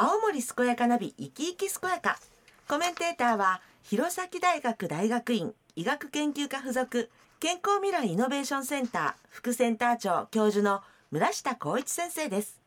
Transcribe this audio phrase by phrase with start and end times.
[0.00, 2.20] 青森健やかナビ生き生き健やか。
[2.68, 12.60] コメンテーターは弘前大学大学院医学研究科附属健康未来イノベーションセンター副センター長教授の村下光一先生です。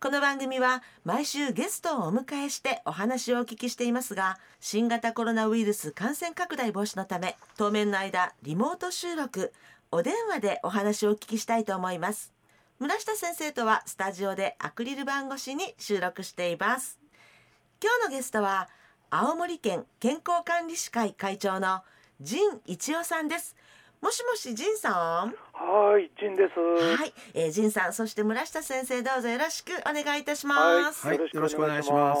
[0.00, 9.52] この番組は毎週ゲストをお迎えしてお話をお聞きしていますが新型コロナウイルス感染拡大防止のため当面の間リモート収録
[9.90, 12.33] お電話でお話をお聞きしたいと思います。
[12.80, 16.98] 村下先生とはスタジオでアクリル板越しに収録しています。
[17.80, 18.68] 今日のゲストは
[19.10, 21.82] 青森県健康管理士会会長の
[22.20, 23.54] 陣一夫さんです。
[24.04, 24.90] もしもし陣さ
[25.24, 25.34] ん？
[25.54, 26.60] はい、陣です。
[26.60, 32.20] はい、えー、陣さんそして村下先生どうぞよろしくお願いいたします、はいよろしくお願いします。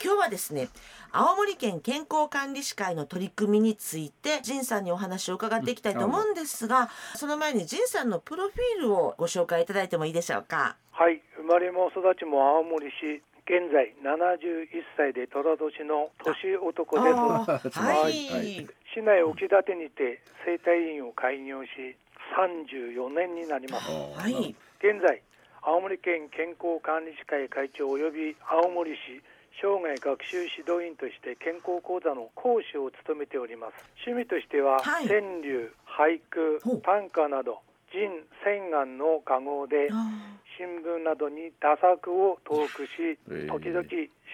[0.00, 0.68] 今日はですね
[1.10, 10.76] 青森県健康管理士会の取り組みについて陣さんにお話を伺っていきたいと思うんですが、その前に陣さんのプロフィールをご紹介いただいてもいいでしょうか？
[10.92, 13.20] はい、生まれも育ちも青森市。
[13.50, 17.80] 現在71歳で寅年の年男です。
[17.82, 18.62] ははい。
[18.62, 21.98] い、市内沖立にて生態院を開業し
[22.38, 23.90] 34年になります。
[23.90, 24.54] はい。
[24.78, 25.20] 現在
[25.62, 29.18] 青森県健康管理士会会長及び青森市
[29.58, 33.74] 生涯学習指導員として健康講座の講師を務めております。
[34.06, 35.08] 趣味としては、はい。
[35.08, 37.58] 川柳俳句短歌など
[37.90, 43.52] 人洗顔の画号であ新聞などに打作を投句しえー。
[43.52, 43.82] 時々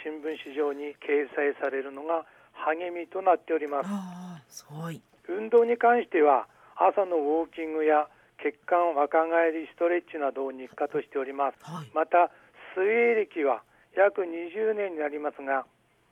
[0.03, 3.87] 新聞紙上に掲載されるのが励みとなっております。
[3.89, 5.01] あーすごい。
[5.29, 8.09] 運動に関しては朝のウォーキングや
[8.43, 11.59] 血管若返りストレッチなどを日課としております。
[11.63, 11.91] はい。
[11.95, 12.31] また
[12.75, 13.63] 水泳歴は
[13.97, 15.65] 約20年になりますが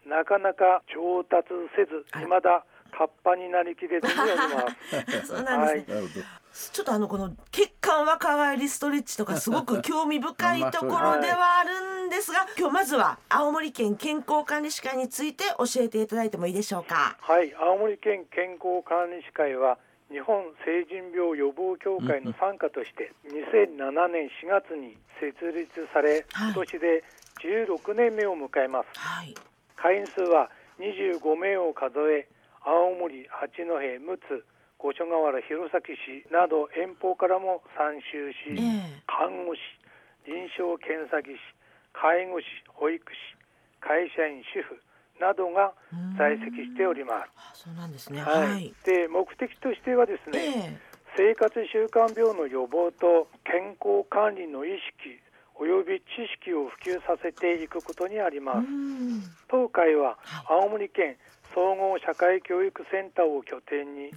[0.06, 2.64] なかなか上達せず未だ
[2.97, 5.27] カッパになりきれずにおります。
[5.27, 17.16] そうなんですね、なるほどちょっとあのこの血管若返りストレッチとかすごく興味深いところではあるんですが今日まずは青森県健康管理士会について教えていただいてもいいでしょうか？
[17.20, 19.78] はい青森県健康管理士会は
[20.12, 26.52] 日本成人病予防協会の傘下として2007年4月に設立されはい。
[26.52, 27.05] 今年で
[27.42, 28.86] 16年目を迎えます。
[28.98, 29.34] はい。
[29.77, 32.29] 会員数は25名を数え
[32.62, 34.45] 青森八戸陸奥
[34.84, 39.00] 五所川原弘前市など遠方からも参集し、ええ。
[39.08, 39.61] 看護師
[40.28, 41.40] 臨床検査技師
[41.96, 43.17] 介護士保育士
[43.80, 44.77] 会社員主婦
[45.17, 45.73] などが
[46.20, 47.33] 在籍しております。
[47.33, 48.20] あそうなんですね。
[48.20, 48.77] ははい。
[48.77, 50.78] い、で目的としてはですえね、え
[51.17, 55.17] 生活習慣病の予防と健康管理の意識
[55.56, 58.68] および知識を普及させていくことにあります。
[58.68, 59.24] うん。
[59.48, 60.61] 当会ははい。
[60.61, 61.17] 青森県
[61.55, 64.12] 総合社会教育センターを拠点に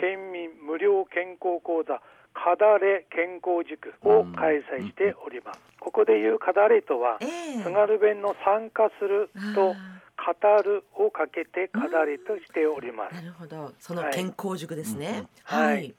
[0.00, 2.00] 県民無料健康講座
[2.34, 5.60] かだれ健康塾を開催しております。
[5.80, 7.26] ここでいうかだれとはえ
[7.60, 7.62] え。
[7.62, 13.14] 津軽弁の参加するとあ語るをかけてかだれとしております。
[13.14, 13.22] ー。
[13.22, 13.72] なるほど。
[13.78, 15.74] そのはい健康塾ですね、はい。
[15.74, 15.94] はい。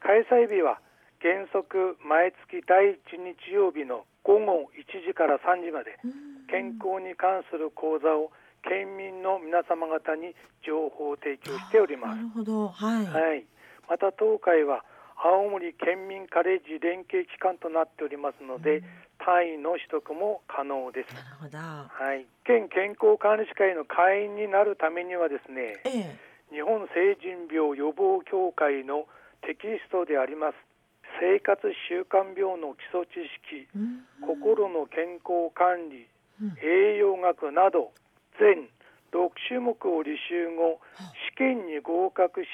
[0.00, 0.80] 開催日は
[1.20, 5.98] 原則毎月第1日曜日の午後1時から3時まで
[6.48, 10.34] 健康に関する講座を県民の皆様方に
[10.66, 12.16] 情報を提供しております。
[12.16, 12.68] なるほど。
[12.68, 13.44] はい、はい、
[13.88, 14.84] また当会は
[15.22, 18.82] 青森県民カレッジ連携機関となっておりますので、
[19.20, 21.12] 単位の取得も可能です。
[21.12, 21.58] なるほど。
[21.58, 26.56] はい、県健康管理士会の会員になるためにはですね、ええ。
[26.56, 29.06] 日本成人病予防協会の
[29.42, 30.56] テキストであります
[31.20, 34.04] 生活習慣病の基礎知識、うん。
[34.24, 36.08] 心の健康管理、
[36.40, 36.56] うん。
[36.64, 37.92] 栄養学など
[38.40, 38.66] 全
[39.12, 40.80] 6種目を履修後
[41.34, 42.48] 試験に合格し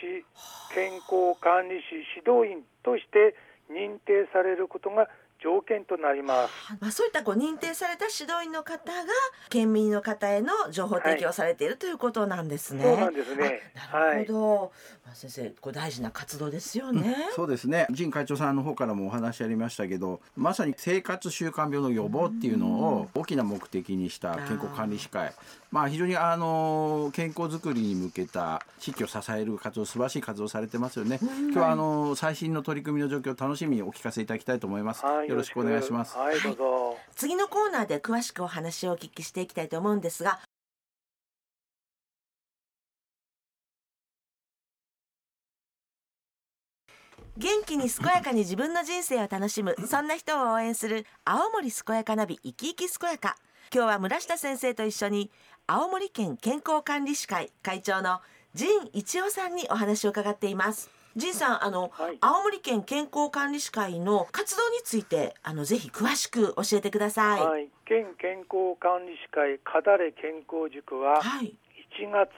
[0.75, 3.37] 健康管理士指導員として
[3.71, 5.09] 認定されることが
[5.43, 6.77] 条件となります。
[6.81, 9.13] まあ、そういったこう認定された指導員の方が
[9.51, 12.83] 県民の方への情報提供をされているということなんですね。
[12.83, 13.61] そうなんですね。
[13.93, 14.73] あなるほど、
[15.05, 17.15] まあ、先生これ大事な活動ですよね。
[17.35, 17.87] そうですね。
[17.91, 25.33] 陣会長さんの方からもお話ありましたけどまさに生活習慣病の予防っていうのを大きな目的にした健康管理士会
[25.71, 31.19] まあ非常にあの健康づくりに向けた地域を支える活動素晴らしい活動をされてますよね。
[31.23, 36.17] 今日はあの最新の取り組みの状況を楽しみにお聞かせいただきたいと思います、はいよろしくお願いします。
[36.17, 36.97] はい、どうぞ。
[37.15, 40.39] 次のコーナーで詳しくお話をお聞きしていきたいと思うんですが。
[47.39, 53.37] 元気に健やかに自分の人生を楽しむそんな人を応援する青森健やかナビ生き生き健やか。
[53.75, 55.31] 今日は村下先生と一緒に
[55.69, 58.21] 青森県健康管理士会会長の
[58.55, 67.41] 陣一夫さんにお話を伺っています仁さんあの、はい青森県健康管理士会の活動についてあのぜひ詳しく教えてください。
[67.41, 67.51] は。
[67.51, 72.31] はいい、県健康管理士会かだれ健康塾は1月、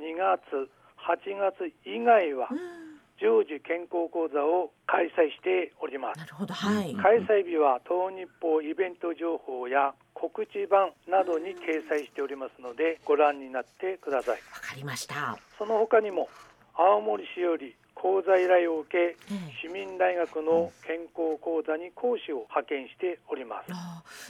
[0.00, 0.70] 2月、
[1.06, 2.92] 8月以外はうん
[3.22, 6.18] 常時健康講座を開催しております。
[6.18, 6.52] なるほど。
[6.52, 6.92] はい。
[6.96, 14.34] 開催日は東日報イベント情報や告知版などに掲載しておりますのでご覧になってください。
[14.34, 15.36] わかりました。
[15.58, 16.28] その他にも
[16.74, 23.72] 青森市より講座依頼を受けええ市民大学の健康講座に講師を派遣しております。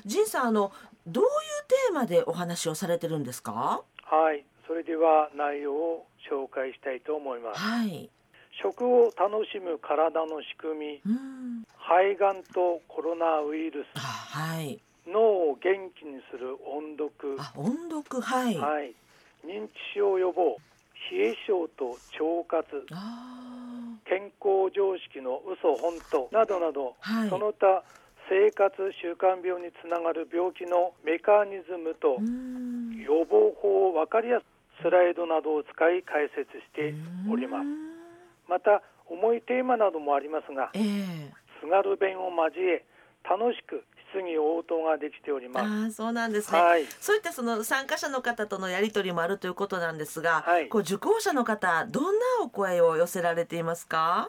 [0.06, 0.72] 仁さんあの
[1.06, 1.28] どういう
[1.68, 3.82] テーマでお話をされてるんですか？
[4.04, 7.60] はい、それでは内容を紹介したいと思います。
[7.60, 8.08] はい。
[8.62, 11.64] 食を楽しむ体の仕組み、うん。
[11.76, 14.80] 肺がんとコロナウイルあはい。
[15.04, 18.56] ス、脳を元気にする音読、あ音読はい。
[18.56, 18.94] はい、
[19.44, 20.58] 認知症予防、
[21.10, 26.28] 冷え症と腸活、あ健康常識の嘘本当。
[26.32, 27.30] などなど、はい。
[27.30, 27.84] その他
[28.28, 28.72] 生活
[29.02, 32.20] 習慣病につながる病気のメカニズムと。
[33.02, 36.94] 予防法を分かりやすくスライドなどを使い解説して
[37.30, 37.66] おります。
[37.66, 37.92] うん。
[38.48, 41.32] また重いテーマなどもありますがええ。
[41.60, 42.84] 津軽弁を交え
[43.22, 45.96] 楽しく質疑応答ができております。
[45.96, 46.84] そうなんですね、はい。
[47.00, 50.68] そういったその参加者の方とのやり取りもあるということなんですが、はい。
[50.68, 54.28] こう受講者の方どんなお声を寄せられていますか？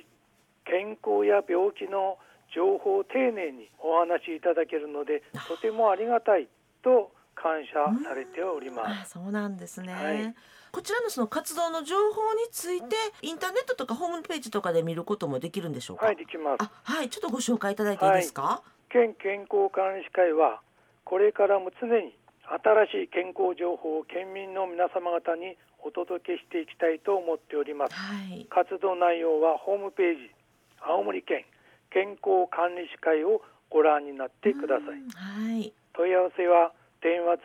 [0.65, 2.17] 健康や病気の
[2.55, 6.47] 情報を丁寧にお話しいただけるのでとてもありがたい
[6.83, 7.73] と感謝
[8.07, 9.11] されております。
[9.11, 10.35] そうなんですね、はい。
[10.71, 16.05] こちらのその活動の情報についてインターネットとかホームページとかで見ることもできるんでしょうか？
[16.05, 16.63] はいできます。
[16.63, 20.61] あはいちょっとご紹介いただいていいですか、県健康管理士会は
[21.01, 22.13] これからも常に
[22.45, 27.95] 新しい健康情報を県民の皆様方にお届けしていきたいと思っております。
[27.97, 28.45] はい。
[28.53, 30.29] 活動内容はホームページ
[30.77, 31.41] 青森県
[31.89, 33.41] 健康管理士会を
[33.73, 35.01] ご覧になってください。
[35.01, 35.73] うんはい。
[35.97, 37.41] 問い合わせは電話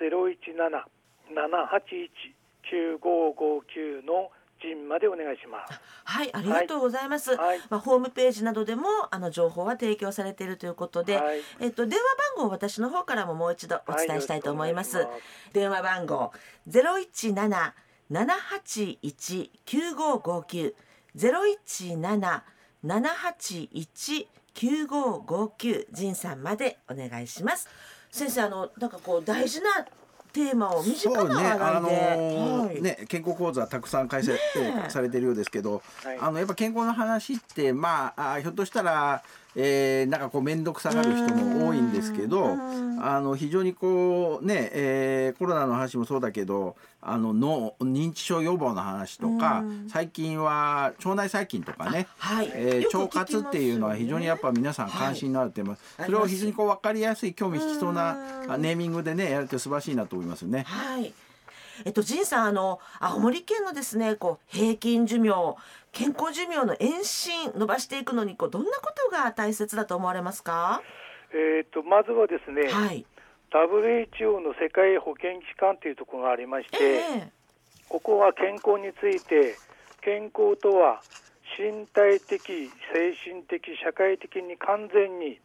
[2.93, 4.29] 017-781-9559の
[4.61, 7.37] 陣までお願いしますはい、ありがとうございます。
[7.37, 11.17] はいまあ、ホームページなどでも、あの情報は提供されているということで。
[11.17, 12.05] はいえっと、電話
[12.37, 14.97] 番号私の方からももう一度お伝えしたいと思います。
[14.99, 16.33] はいよろしく電話番号
[16.67, 17.75] ゼロ一七
[18.11, 20.75] 七八一九五五九
[21.15, 22.45] ゼロ一七
[22.83, 27.69] 七八一九五五九仁さんまでお願いします。
[28.11, 29.87] 先生、あの、なんかこう大事な
[30.39, 31.65] テーマを身近な話題で。
[31.65, 32.81] あのーはい。
[32.81, 34.39] ね健康講座たくさん開催、
[34.89, 36.19] されてるようですけど、はい。
[36.21, 39.23] あのやっぱ健康の話ってまああひょっとしたら、
[39.57, 42.89] えーなんかこう面倒くさがる人も多いんですけどうん。
[43.05, 49.89] あの非常にこうね、えーコロナの話もそうだけどあの脳認知症予防の話とかうん。
[49.89, 56.07] 最近は腸内細菌とかねはい、えー腸活っていうのは非常にやっぱ皆さん関心のあるテーマ、はい。
[56.07, 58.15] それを非常にこう分かりやすい興味引きそうな
[58.59, 60.65] ネーミングでねやると素晴らしいなと思いますね。
[60.67, 61.13] はい。
[61.85, 65.57] えっと、仁さん、あの、青森県のですね、こう、平均寿命。
[65.93, 70.83] 健康寿命の延伸、伸ばしていくのに、こう、どんなことが大切だと思われますか？
[71.33, 73.05] えー、とまずはですね、はい。
[73.51, 77.33] WHO の世界保健機関というところがありまして、ええ
[77.89, 79.57] ここは健康について
[80.03, 81.01] 健康とは
[81.59, 85.41] 身体的精神的社会的に完全に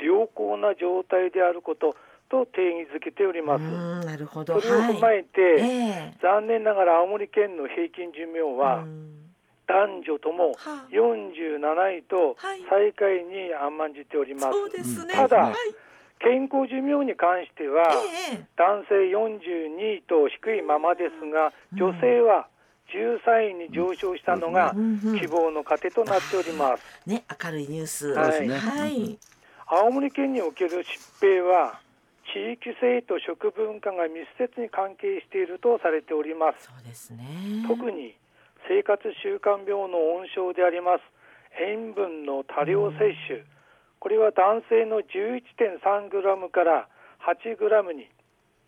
[0.00, 1.94] 良好な状態であること
[2.30, 3.62] と定義づけておりうます。
[3.62, 4.60] ん、なるほど。
[4.60, 5.18] それを踏まはい。
[5.18, 5.64] えて、え
[6.14, 9.08] え残念ながら青森県の平均寿命はうん
[9.68, 11.60] 男女ともはあ47
[11.98, 14.52] 位とはい最下位に甘んじております。
[14.52, 15.14] そうですね。
[15.14, 15.54] ただはい。
[16.20, 17.92] 健康寿命に関しては、
[18.32, 22.48] ええ男性42位と低いままですが女性は
[22.92, 24.74] 13位に上昇したのが
[25.20, 28.14] 希望の糧となっておりますね、明るいニュース。
[28.14, 29.18] そうですねはい。
[29.66, 30.82] 青森県における
[31.20, 31.78] 疾病は
[32.32, 37.64] 地域性と食文化が密接に関係しているとされておりますそうですね。
[37.66, 38.14] 特に
[38.68, 41.04] 生活習慣病の温床であります
[41.60, 43.42] 塩分の多量摂取
[43.98, 46.88] これは男性の 11.3g から
[47.24, 48.08] 8g に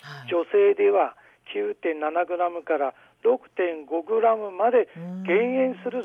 [0.03, 0.29] はい。
[0.29, 1.15] 女性では
[1.55, 4.89] 9.7g から 6.5g まで
[5.27, 6.05] 減塩する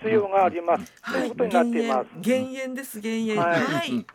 [0.00, 2.08] 必要があります、ということになっています。
[2.20, 3.38] 減塩減塩です減塩。
[3.38, 4.06] はいはい。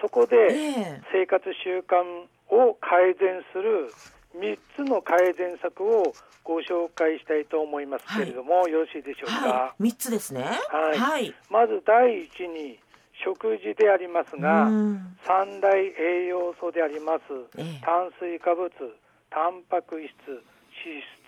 [0.00, 1.96] そこでええ生活習慣
[2.48, 3.92] を改善する
[4.38, 6.12] 3つの改善策を
[6.44, 9.48] ご紹介したいと思いますけれども、よろしいでしょうか？
[9.48, 9.82] はい。
[9.82, 10.42] 三つですね。
[10.42, 11.34] はいはい。
[11.50, 12.78] まず第一に
[13.24, 17.22] 食事でありますが、うん三大栄養素であります、
[17.58, 18.70] ええ炭水化物、
[19.30, 20.42] タンパク質、脂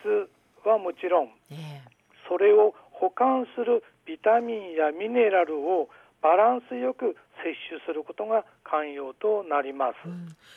[0.00, 0.30] 質
[0.66, 1.82] はもちろん、ええ
[2.28, 5.88] それを保管するビタミンやミネラルを
[6.22, 9.96] バランスよく摂取することが肝要となります。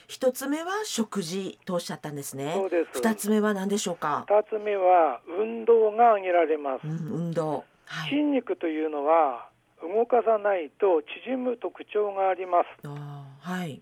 [0.07, 2.53] 一、つ目は食事とおっしゃったんですね。
[2.55, 4.25] そうです二つ目は何でしょうか？
[4.27, 6.87] 二つ目は運動が挙げられます。
[6.87, 6.91] うん、
[7.27, 7.63] 運動。
[7.85, 8.09] はい。
[8.09, 9.49] 筋肉というのは
[9.81, 12.87] 動かさないと縮む特徴があります。
[12.87, 13.81] はい。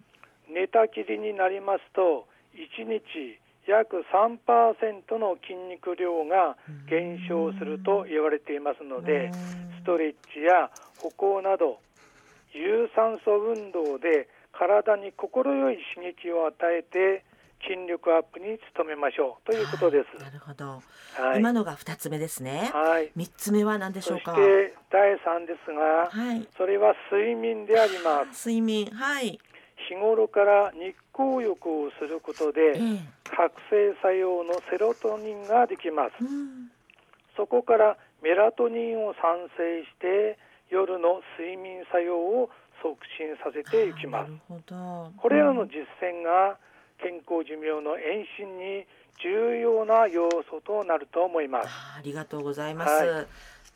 [0.50, 3.02] 寝たきりになりますと1日
[3.66, 6.58] 約3%の筋肉量が
[6.90, 9.32] 減少すると言われていますので
[9.80, 10.70] ストレッチや
[11.00, 11.80] 歩行など
[12.53, 17.24] 有酸素運動で体に心よい刺激を与えて
[17.63, 20.22] 筋力アップに努めましょうということです。
[20.22, 20.83] なるほど。
[21.15, 22.69] はい、今のが二つ目ですね。
[22.74, 24.36] はい、三つ目は何でしょそうしか。
[24.36, 26.48] て第3ですが、はい。
[26.57, 28.50] それは睡眠であります。
[28.50, 28.88] 睡眠。
[28.91, 29.39] はい。
[29.88, 33.00] 日頃から日光浴をすることでええ
[33.36, 36.72] 覚醒作用のセロトニンができますうん。
[37.36, 40.38] そこからメラトニンを産生して
[40.74, 42.50] 夜の睡眠作用を
[42.82, 45.12] 促進させていきますあーなるほど。
[45.22, 46.58] これらの実践が
[46.98, 48.86] 健康寿命の延伸に
[49.22, 52.92] 重要な要素となると思いますありがとうございます。
[52.92, 53.27] はい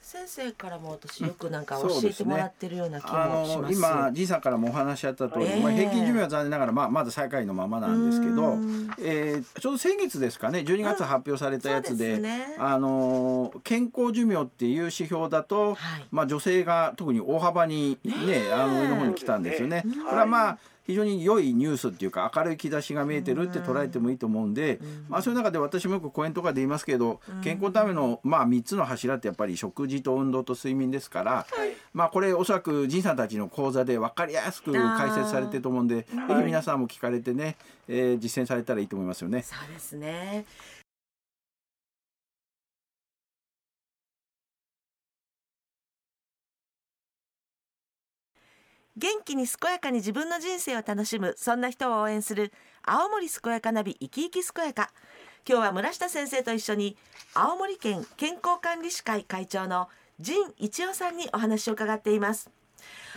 [0.08, 3.74] 先生からも私よくなんかうん教えてもらってるような気あのもします。
[3.74, 5.62] 今じいさんからもお話しあった通り、ええ。
[5.62, 12.56] まあ、平均寿命は残念ながら、まあ、まだ最下位のままなんですけどうん、えーちょうど先月ですかね12月発表されたやつそうでですね。
[12.58, 16.06] あの健康寿命っていう指標だと、はい。
[16.10, 19.84] まあ、女性が特に大幅にねあの上の方に来たんですよね。
[20.08, 24.80] これはまあ非常に良いニュースっていうか明るい兆しが見えてるって捉えてもいいと思うんで、
[25.10, 31.46] まあ、そういう中で私もよく講演とかで言いますけど、健康のための、まあ、3つの柱ってやっぱり食事と運動と睡眠ですから、
[31.94, 39.42] まあ、これおそらく仁さんたちの講座で分かりやすく解説されてると思うんでぜひ皆さんも聞かれてね、えー実践されたらいいと思いますよね。
[39.42, 40.46] そうですね。
[48.98, 52.52] 元気に健やかに自分の人生を楽しむそんな人を応援する
[52.82, 54.92] 青森健やかナビ生き生き健やか。
[55.48, 56.98] 今日は村下先生と一緒に
[57.36, 59.88] 青森県健康管理士会会長の
[60.20, 62.50] 陣一夫さんにお話を伺っています。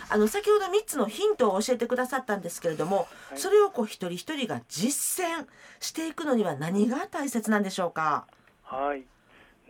[0.07, 3.39] あの先ほど3つのヒントを教えてくださったんですけれども、はい。
[3.39, 5.47] それをこう一人一人が実践
[5.79, 8.27] していくのには何が大切なんでしょうか？
[8.61, 9.03] はい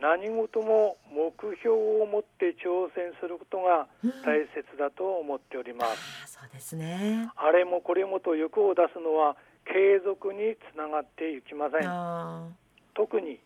[0.01, 1.69] 何事も目標
[2.01, 3.87] を持って挑戦することが
[4.25, 5.91] 大切だと思っております、
[6.25, 7.29] あそうですね。
[7.37, 11.87] あれもこれもと欲を出すのは継続につながっていきません。
[11.87, 12.47] あ
[12.95, 13.39] 特に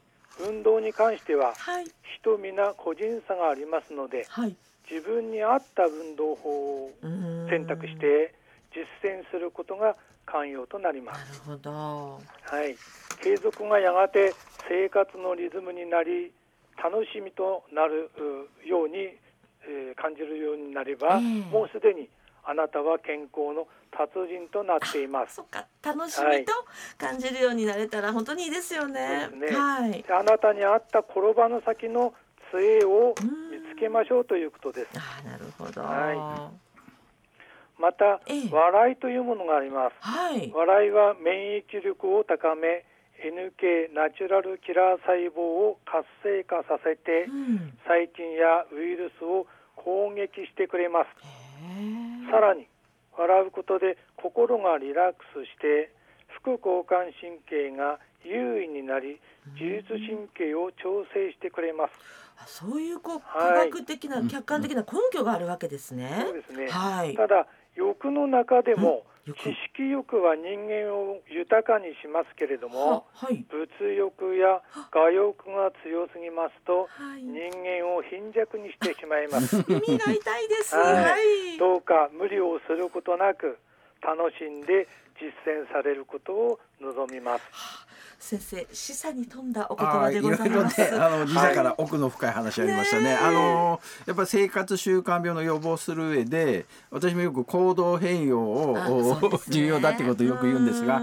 [0.47, 1.85] 運動に関してはーはい。
[2.19, 4.55] 人皆個人差がありますのではい。
[4.89, 6.91] 自分に合った運動法を
[7.50, 8.33] 選択して
[8.71, 9.95] 実践することが
[10.27, 12.21] 肝要となります、なるほど。
[12.43, 12.75] はい、
[13.21, 14.33] 継続がやがて
[14.69, 16.31] 生活のリズムになり
[16.86, 19.18] 楽しみとなるうように、
[19.65, 21.51] えー感じるようになれば、ええ。
[21.51, 22.08] もうすでに
[22.44, 25.36] あなたは健康の達人となっています。
[25.36, 26.54] そっか楽しみと
[26.98, 29.27] 感じるようになれたら本当にいいですよね。
[29.32, 29.58] そうですね。
[29.58, 30.04] はい。
[30.04, 32.13] であなたに合った転ばぬ先の
[32.51, 33.15] 杖を
[33.51, 34.89] 見つけましょうということです。
[34.96, 35.82] あーなるほど。
[35.82, 36.51] は
[37.80, 38.50] また、ええ。
[38.51, 39.96] 笑いというものがあります。
[40.00, 40.51] はい。
[40.54, 42.86] 笑いは免疫力を高め
[43.24, 47.77] NK ナチュラルキラー細胞を活性化させてうん。
[47.88, 51.07] 細菌やウイルスを攻撃してくれます。
[52.31, 52.67] さらに
[53.17, 55.91] 笑うことで心がリラックスして
[56.41, 59.19] 副交感神経が優位になり
[59.53, 61.93] 自律神経を調整してくれます。
[62.38, 63.69] あそういうこう科はい。
[63.69, 66.24] 学的な、客観的な根拠があるわけですね。
[66.25, 66.67] そうですね。
[66.69, 67.15] はい。
[67.15, 69.34] ただ欲の中でも知
[69.74, 73.44] 識欲は人間を豊かにしますけれどもははい。
[73.50, 74.62] 物欲や
[74.94, 77.24] 我欲が強すぎますとはい。
[77.24, 80.75] 人間を貧弱にしてしまいます 耳が痛いです。
[80.75, 81.58] はいはい。
[81.58, 83.58] どうか無理をすることなく
[84.01, 84.88] 楽しんで
[85.20, 87.85] 実践されることを望みます
[88.25, 91.00] 先生、示唆に富んだお言あ葉であいろいろねございます。
[91.00, 93.03] あのから奥の深い話ありましたね。
[93.03, 93.15] ねえ。
[93.17, 98.77] あのやっぱり生活習慣病の予防する上で私もよく行動変容を、
[99.22, 99.29] ね。
[99.50, 101.01] 重要だってことをよく言うんですが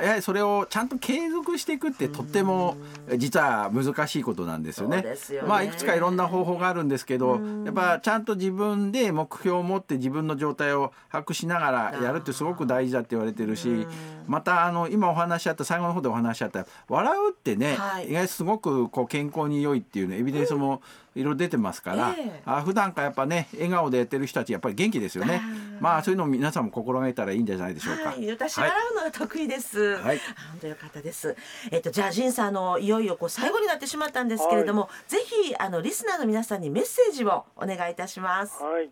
[0.00, 2.76] やはりそれをちゃんと継続していくってとっても
[3.16, 4.98] 実は難しいことなんですよね。
[4.98, 5.48] よね。
[5.48, 7.64] まあいくつかいろんな方法があるんですけどうん。
[7.64, 13.88] やっぱちゃんと自分で目標を持って自分の状態を把握しながらやるってすごく大事だって言われてるし
[14.28, 20.82] またあの今お話しあった最後の方でお話しあった笑うってね、はい意外とすごくこう健康に良いっていうねエビデンスも
[21.14, 25.42] いろいろ出てますから、ええあ普段からやっぱね笑顔でやってる人たちやっぱり元気ですよね
[25.80, 28.10] まあそういうのを皆さんも心がけたらいいんじゃないでしょうか。
[28.10, 28.30] はい。
[28.30, 29.96] 私はい笑うのが得意です。
[29.96, 31.36] はいあ本当よかったです。
[31.70, 38.62] えっとじゃあジンさんあのいよいよこう最後になってしまったんですけれども、ぜひあのリスナーの皆さんにメッセージをお願いいたします。
[38.62, 38.90] はい。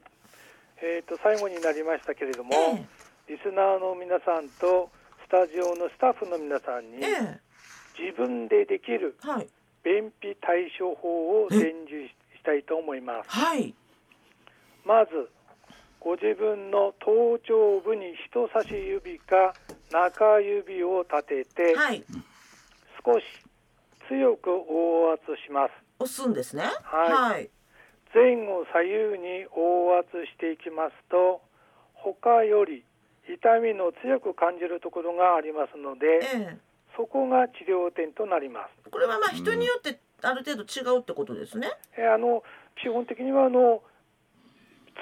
[0.80, 2.86] えっ、と最後になりましたけれども、え
[3.28, 4.90] リスナーの皆さんと
[5.26, 7.40] スタジオのスタッフの皆さんに、え
[8.08, 9.16] 自分でできる
[9.84, 12.00] 便秘対処法を伝授
[12.36, 13.30] したいと思います。
[13.30, 13.74] はい。
[14.84, 15.28] まず
[16.00, 19.52] ご自分の頭頂部に人差し指か
[19.92, 22.02] 中指を立てて、はい。
[23.04, 23.24] 少し
[24.08, 25.72] 強く押圧します。
[26.00, 26.64] 押すんですね。
[26.82, 27.12] はい。
[27.12, 27.50] はい。
[28.14, 31.42] 前後左右に押圧していきますと
[31.92, 32.82] 他より
[33.28, 36.67] 痛みの強く感じるところがありますのでええ
[36.98, 38.90] そこが治療点となります。
[38.90, 41.70] これはまあ人によってある程度違うってことですね。
[41.96, 42.42] えあの
[42.82, 43.82] 基本的にはあの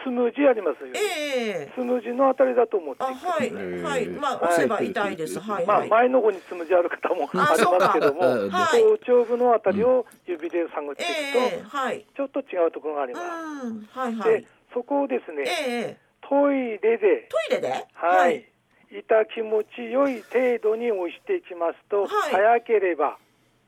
[0.04, 1.00] つむじありますよ、ね。
[1.00, 3.50] ええつむじのあたりだと思ってあはい
[3.82, 5.40] はいまあ押せば痛いです。
[5.40, 5.88] はいまあはい。
[5.88, 11.08] 前の方につむじある方もあありますけども、はい頭頂部のあたりを指で探っていえ
[11.56, 12.04] えくと、はい。
[12.14, 13.70] ちょっと違うところがありうます。
[13.70, 14.46] んはいはでい。
[14.74, 17.86] そこをですね、ええトイレでトイレで？
[17.94, 18.44] はい、
[18.90, 22.32] 痛気持ちよい程度に押していきますと、はい。
[22.32, 23.18] 早ければ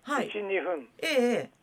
[0.03, 0.31] はい。
[0.31, 0.89] 1、2分。
[1.03, 1.59] ええ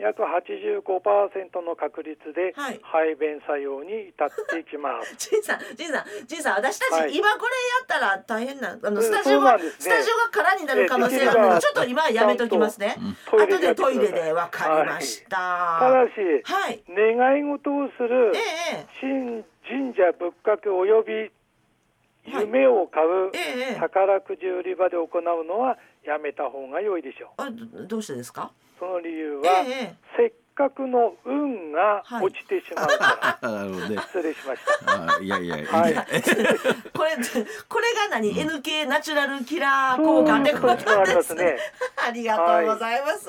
[0.00, 2.80] 約85%の確率ではい。
[2.82, 5.14] 排便作用に至っていきます。
[5.30, 7.14] ジンさん、ジンさん、ジンさん、私たち、はい。
[7.14, 9.62] 今これやったら大変な、あのうんスタジオが、ね。
[9.78, 12.96] スタジオが空になる可能性があるので、ちょっと今はやめときますね。
[13.30, 15.78] 後でトイレでわかりました。
[15.80, 16.12] ただし、
[16.44, 16.82] はい。
[16.88, 18.38] 願い事をするえ
[18.72, 21.30] え神神社仏閣および
[22.26, 27.42] 夢を買うええ宝くじ売り場で行うのはやめた方が良いでしょう。
[27.42, 28.52] あ、どどうしてですか？
[28.78, 33.96] その理由えは、えせっかくの運がはい落ちてしまうから、 なるほどね。
[33.98, 34.92] 失礼しました。
[35.16, 35.94] あいやいや、はい
[36.96, 37.16] これ、
[37.68, 41.56] これが何、NK ナチュラルキラー効果ってことでますすねね。
[42.06, 43.28] ありがとうございます。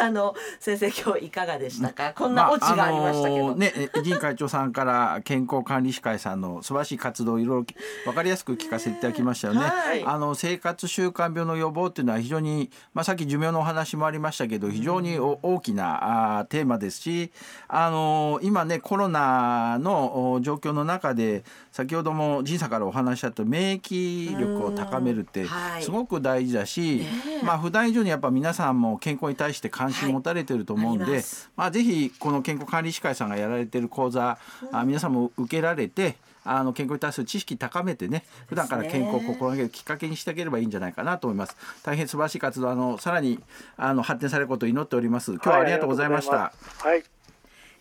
[0.00, 2.12] あの、先生、今日いかがでしたか？
[2.14, 3.46] こんなオチがありましたけど。
[3.46, 7.66] あのね、陣会長さんから健康管理士会さんの素晴らしい活動をいろいろ
[8.04, 9.60] 分かりやすく聞かせていただきましたよね。
[9.60, 17.30] はいあの生活習慣病の予防っていうのは非常に、まあ、さっき寿命のお話もありましたけど非常にお大きなテーマですし、
[17.66, 25.82] あの今ねコロナのお状況の中で先ほども陣さんからお話しあった免疫力を高めるってはい。
[25.82, 27.02] すごく大事だし、
[27.42, 31.24] まあ普段以上にやっぱ皆さんも健康に対して関心持たれてると思うんで、はいあり
[31.56, 34.38] まあ、ぜひこの健康管理士会さんがやられてる講座、
[34.72, 41.56] あ皆さんも受けられてあの健康に対する知識高めてね普段から健康を心がけるきっかけにしてあげればいいんじゃないかなと思います。
[41.82, 43.38] 大変素晴らしい活動あのさらに
[43.76, 45.32] あの発展されることを祈っております。
[45.32, 46.52] 今日はありがとうございました。
[46.78, 47.17] はい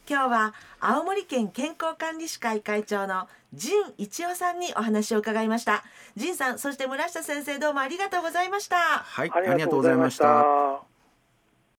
[0.10, 5.84] 今日は青森県健康管理士会会長の陣一夫さんにお話を伺いました。
[6.16, 8.78] 陣さんそして村下先生どうもありがとうございました。
[8.78, 10.97] はい、ありがとうございました。